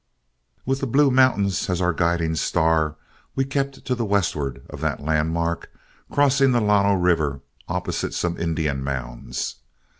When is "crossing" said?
6.11-6.53